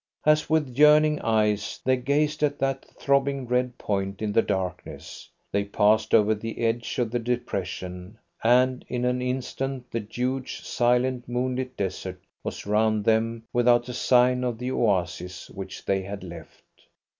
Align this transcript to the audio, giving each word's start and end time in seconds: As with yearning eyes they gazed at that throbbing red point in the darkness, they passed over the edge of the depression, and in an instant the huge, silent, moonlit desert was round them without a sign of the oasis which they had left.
As 0.25 0.49
with 0.49 0.75
yearning 0.75 1.19
eyes 1.21 1.79
they 1.85 1.95
gazed 1.95 2.41
at 2.41 2.57
that 2.57 2.85
throbbing 2.97 3.45
red 3.45 3.77
point 3.77 4.19
in 4.19 4.33
the 4.33 4.41
darkness, 4.41 5.29
they 5.51 5.63
passed 5.63 6.15
over 6.15 6.33
the 6.33 6.57
edge 6.57 6.97
of 6.97 7.11
the 7.11 7.19
depression, 7.19 8.17
and 8.43 8.83
in 8.87 9.05
an 9.05 9.21
instant 9.21 9.91
the 9.91 9.99
huge, 10.09 10.61
silent, 10.65 11.29
moonlit 11.29 11.77
desert 11.77 12.19
was 12.43 12.65
round 12.65 13.03
them 13.05 13.43
without 13.53 13.89
a 13.89 13.93
sign 13.93 14.43
of 14.43 14.57
the 14.57 14.71
oasis 14.71 15.51
which 15.51 15.85
they 15.85 16.01
had 16.01 16.23
left. 16.23 16.81